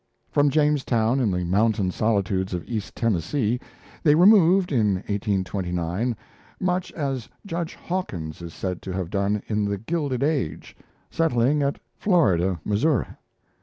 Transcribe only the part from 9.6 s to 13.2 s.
'The Gilded Age', settling at Florida, Missouri.